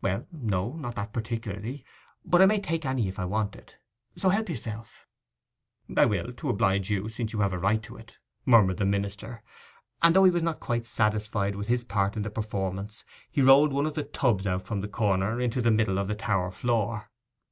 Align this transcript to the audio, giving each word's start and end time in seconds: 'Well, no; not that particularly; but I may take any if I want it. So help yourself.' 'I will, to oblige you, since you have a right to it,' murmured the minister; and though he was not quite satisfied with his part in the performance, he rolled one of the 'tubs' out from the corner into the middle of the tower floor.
'Well, 0.00 0.26
no; 0.32 0.72
not 0.74 0.96
that 0.96 1.12
particularly; 1.12 1.84
but 2.24 2.42
I 2.42 2.46
may 2.46 2.58
take 2.60 2.84
any 2.84 3.06
if 3.06 3.20
I 3.20 3.24
want 3.26 3.54
it. 3.54 3.76
So 4.16 4.30
help 4.30 4.48
yourself.' 4.48 5.06
'I 5.96 6.04
will, 6.06 6.32
to 6.32 6.48
oblige 6.48 6.90
you, 6.90 7.08
since 7.08 7.32
you 7.32 7.38
have 7.42 7.52
a 7.52 7.60
right 7.60 7.80
to 7.84 7.96
it,' 7.96 8.18
murmured 8.44 8.78
the 8.78 8.84
minister; 8.84 9.40
and 10.02 10.16
though 10.16 10.24
he 10.24 10.32
was 10.32 10.42
not 10.42 10.58
quite 10.58 10.84
satisfied 10.84 11.54
with 11.54 11.68
his 11.68 11.84
part 11.84 12.16
in 12.16 12.22
the 12.22 12.28
performance, 12.30 13.04
he 13.30 13.40
rolled 13.40 13.72
one 13.72 13.86
of 13.86 13.94
the 13.94 14.02
'tubs' 14.02 14.48
out 14.48 14.66
from 14.66 14.80
the 14.80 14.88
corner 14.88 15.40
into 15.40 15.62
the 15.62 15.70
middle 15.70 16.00
of 16.00 16.08
the 16.08 16.16
tower 16.16 16.50
floor. 16.50 17.08